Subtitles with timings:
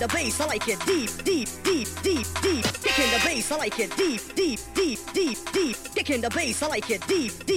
[0.00, 2.64] The bass, I like it deep, deep, deep, deep, deep.
[2.82, 5.76] Kicking the bass, I like it deep, deep, deep, deep, deep.
[5.94, 7.49] Kicking the bass, I like it deep, deep.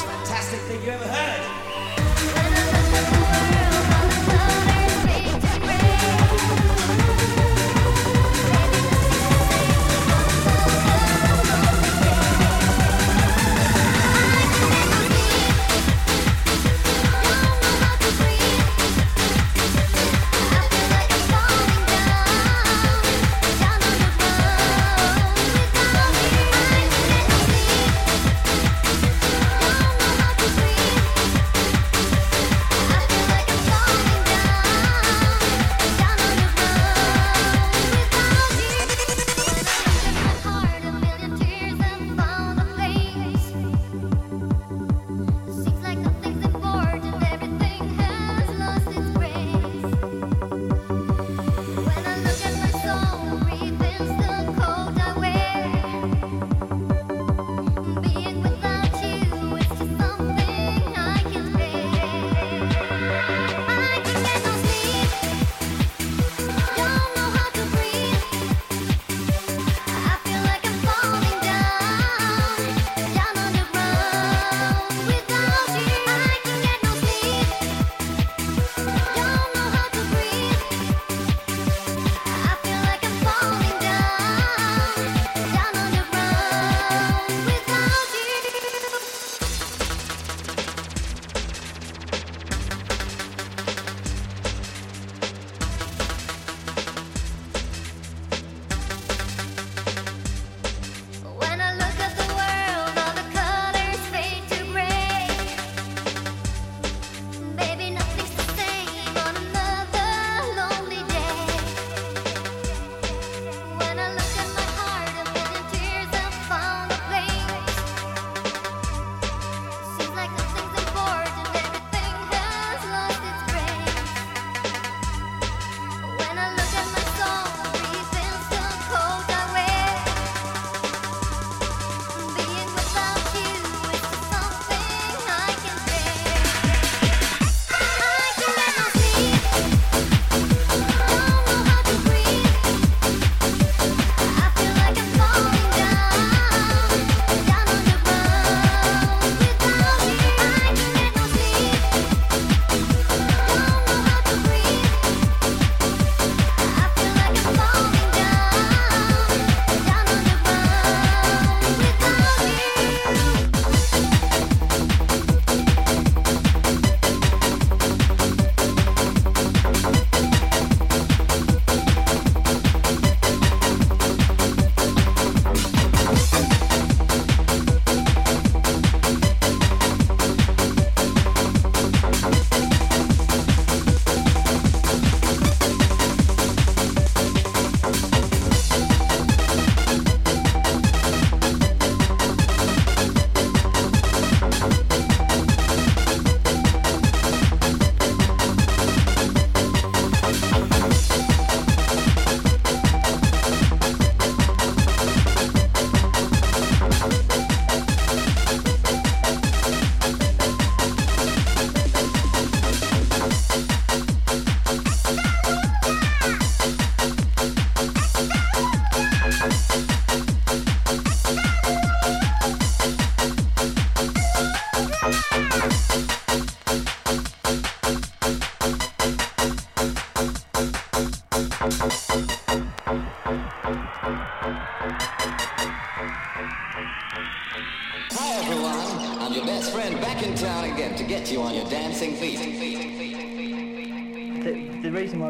[0.00, 1.40] Fantastic thing you ever heard.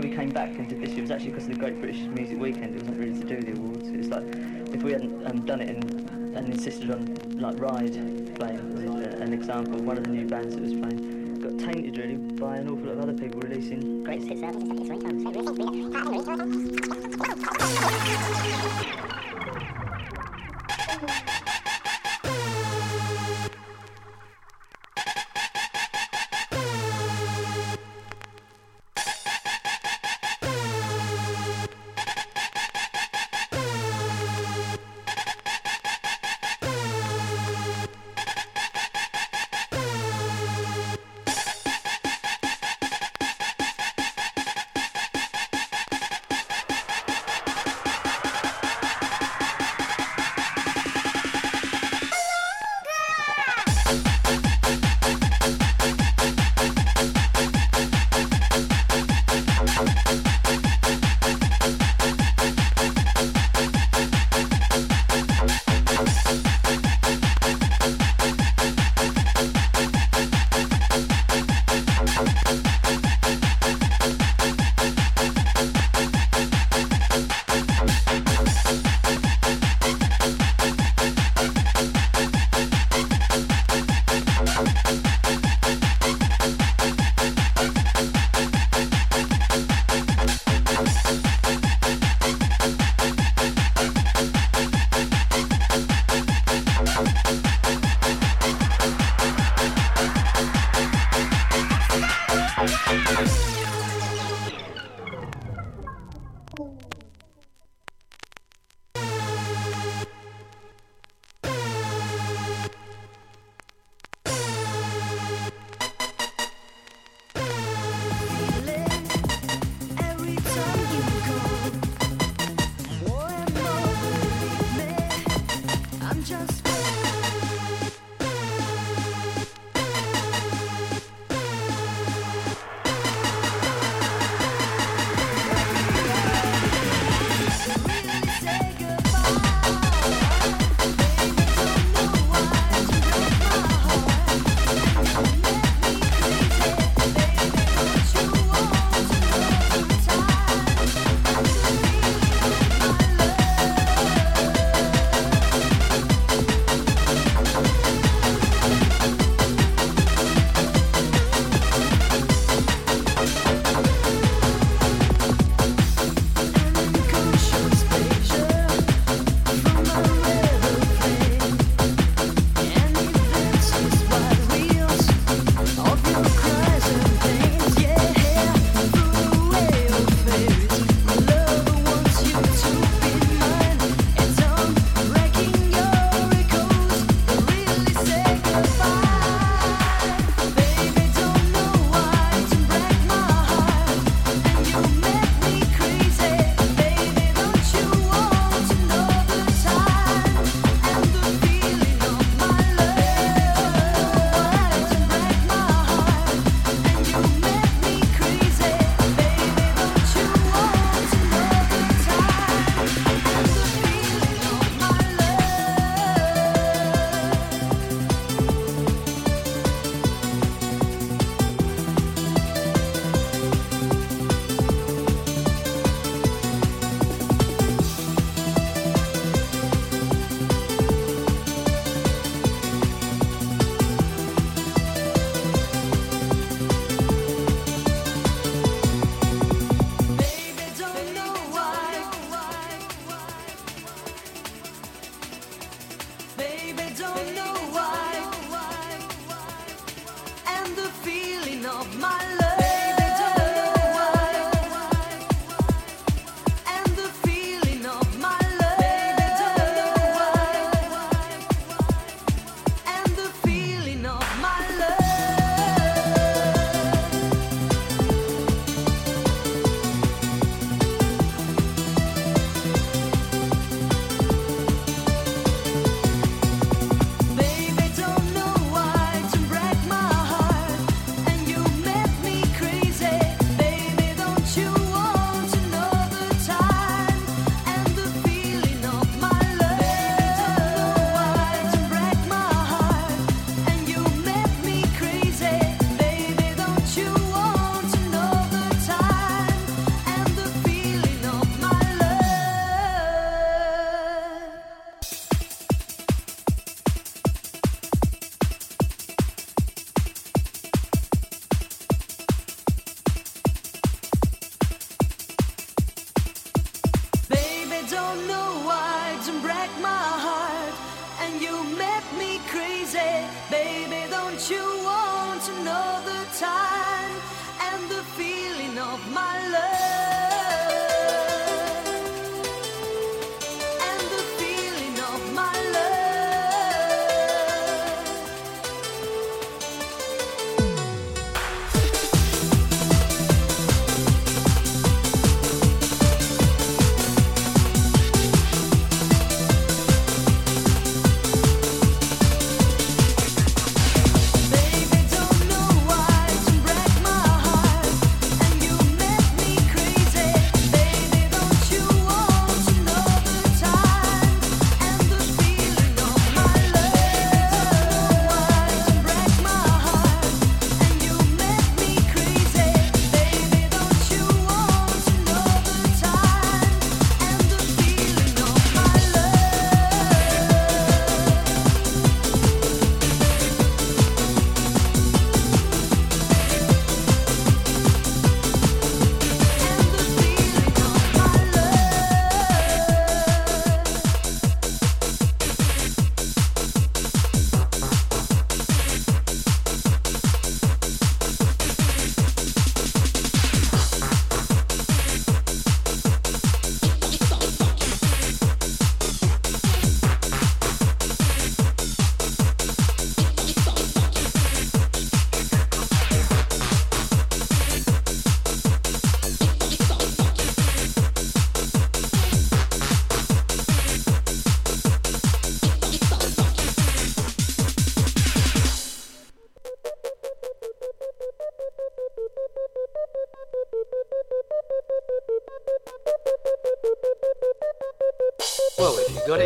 [0.01, 2.01] why we came back and did this year was actually because of the Great British
[2.01, 2.75] Music Weekend.
[2.75, 3.89] It wasn't really to do the awards.
[3.89, 4.25] It's like
[4.75, 7.93] if we hadn't um, done it and, and insisted on like Ride
[8.37, 12.17] playing as an example, one of the new bands that was playing got tainted really
[12.17, 14.80] by an awful lot of other people releasing great hits albums.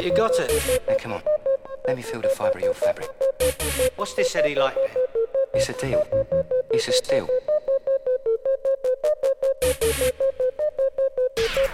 [0.04, 0.82] You got it, you got it.
[0.86, 1.22] Now come on,
[1.86, 3.08] let me feel the fibre of your fabric.
[3.96, 4.90] What's this Eddie like then?
[5.54, 6.06] It's a deal.
[6.70, 7.28] It's a steal.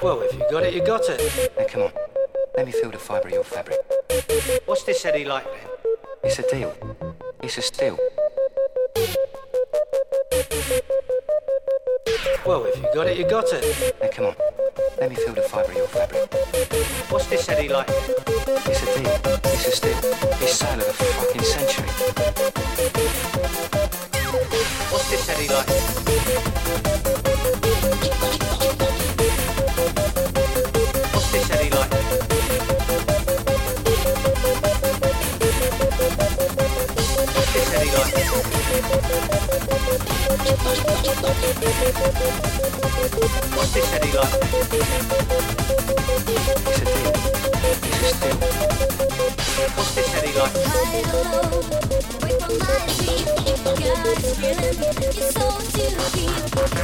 [0.00, 1.50] Well, if you got it, you got it.
[1.58, 1.92] Now come on,
[2.56, 3.78] let me feel the fibre of your fabric.
[4.66, 5.68] What's this Eddie like then?
[6.22, 6.72] It's a deal.
[7.42, 7.98] It's a steal.
[12.46, 13.94] Well, if you got it, you got it.
[14.00, 14.36] Now come on,
[15.00, 16.32] let me feel the fibre of your fabric.
[17.10, 17.88] What's this Eddie like?
[18.72, 19.10] It's a deal.
[19.52, 19.98] It's a steal.
[20.40, 21.90] It's sale of the fucking century.
[24.92, 25.68] What's this Eddie like?
[31.12, 31.90] What's this Eddie like?
[43.56, 44.34] What's this Eddie like?
[46.68, 47.39] It's a deal.
[47.70, 48.10] Like.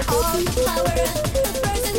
[0.09, 0.95] All the power,
[1.33, 1.97] the person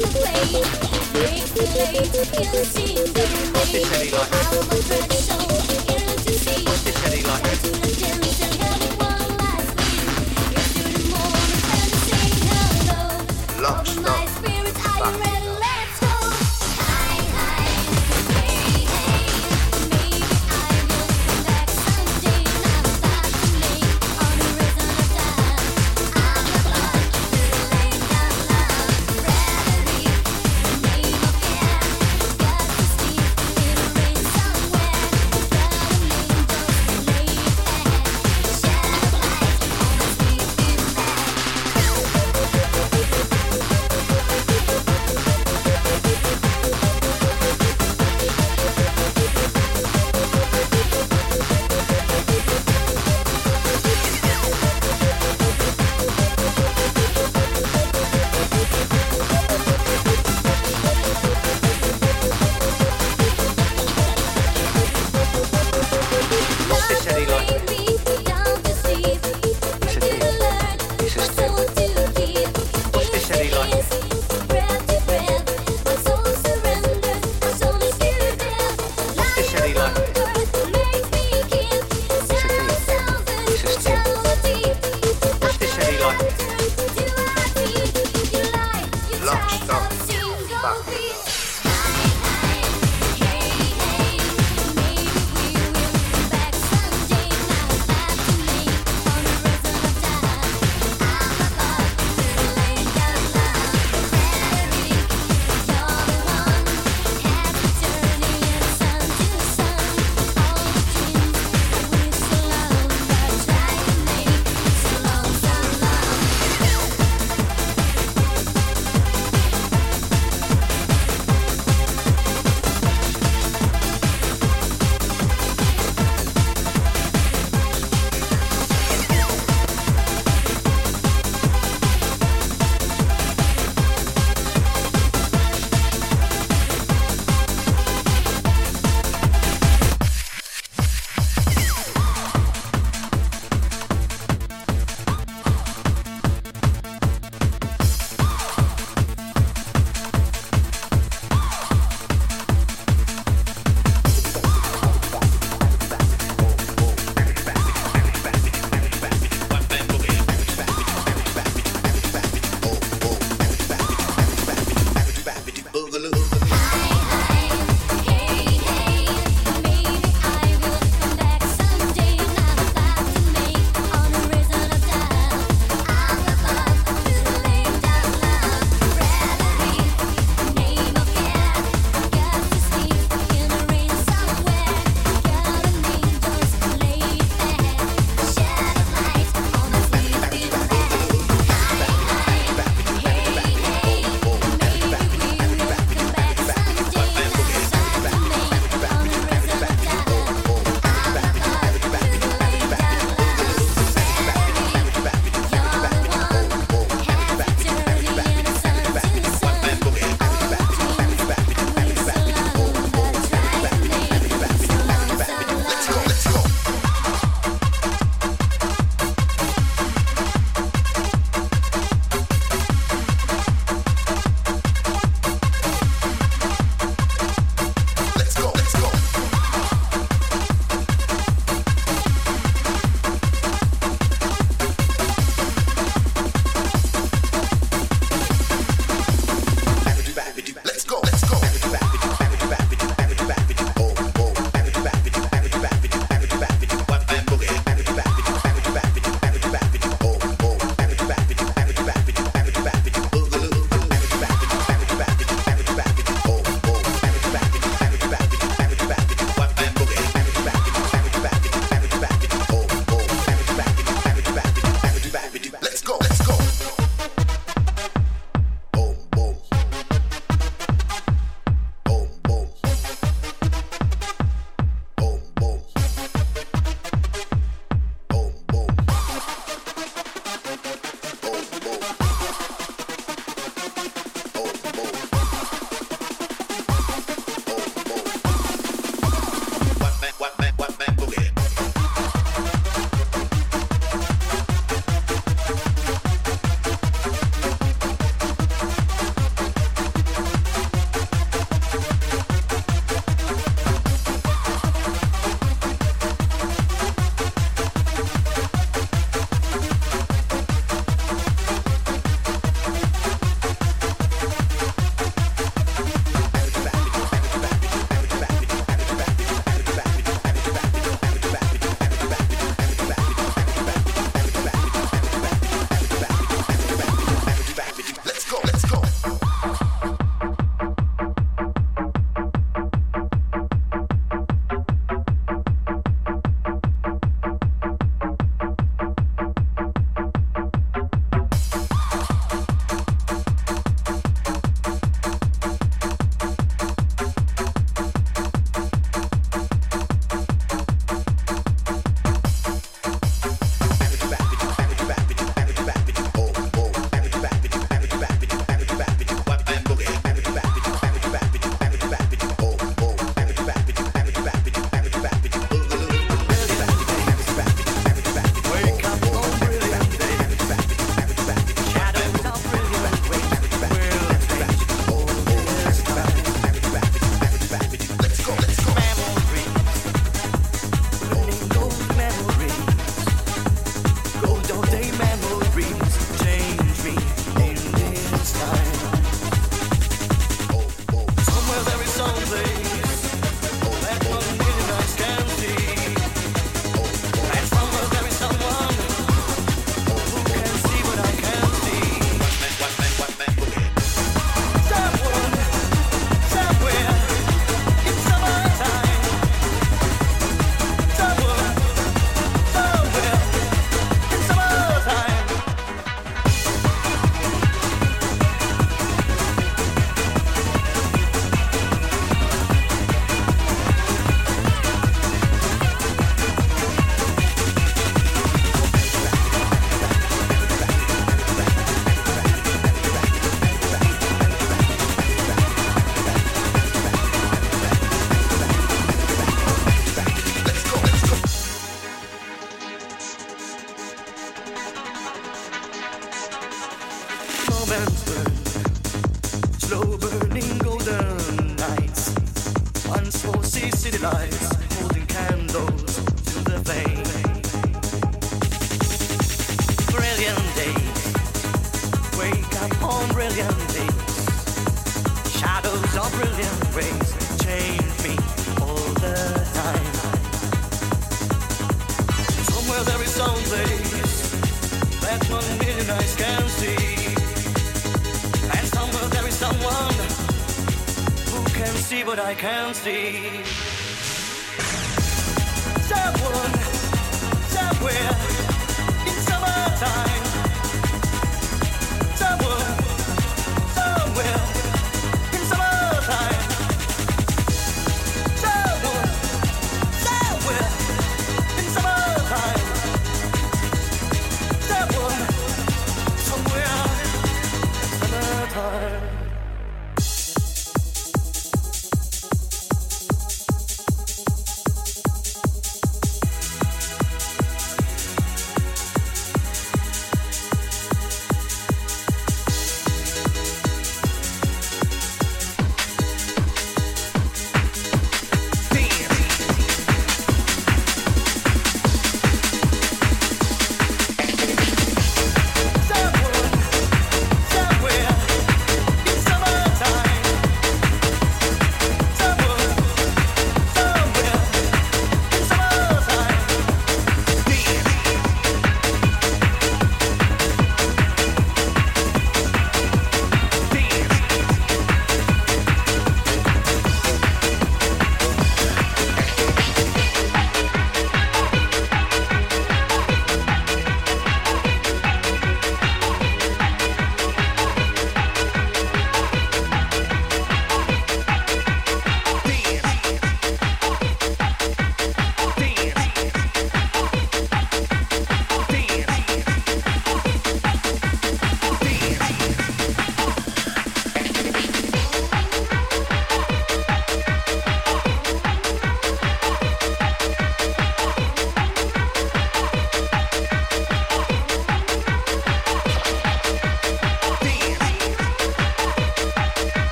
[482.48, 483.37] can see.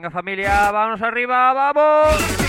[0.00, 2.39] Venga familia, vamos arriba, vamos.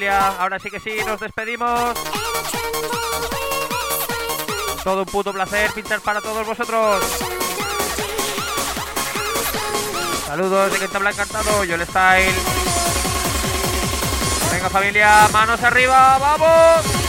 [0.00, 1.94] Ahora sí que sí, nos despedimos.
[4.82, 7.04] Todo un puto placer pinchar para todos vosotros.
[10.26, 12.34] Saludos de que habla encantado, yo el style.
[14.50, 17.01] Venga familia, manos arriba, vamos.